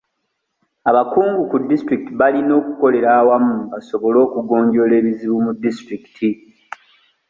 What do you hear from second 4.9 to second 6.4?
ebizibu mu disitulikiti.